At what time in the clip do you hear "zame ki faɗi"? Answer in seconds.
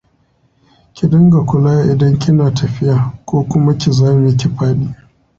3.97-4.85